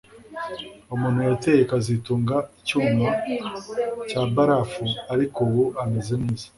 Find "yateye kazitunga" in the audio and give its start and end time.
1.29-2.35